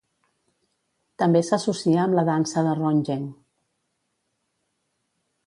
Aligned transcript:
També 1.23 1.41
s'associa 1.49 1.99
amb 2.05 2.17
la 2.21 2.23
dansa 2.31 2.65
de 2.69 2.73
Ronggeng. 2.81 3.29